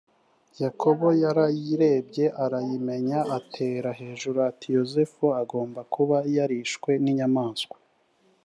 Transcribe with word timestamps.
yakobo 0.63 1.05
yarayirebye 1.23 2.25
arayimenya 2.43 3.19
atera 3.37 3.89
hejuru 3.99 4.37
ati 4.49 4.67
yozefu 4.77 5.25
agomba 5.41 5.79
kuba 5.93 6.17
yarishwe 6.35 6.91
n’inyamaswa 7.03 7.77